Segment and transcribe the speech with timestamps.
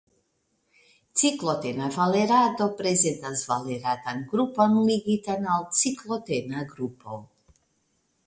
[1.21, 7.21] Ciklotena valerato prezentas valeratan grupon ligitan al ciklotena grupo.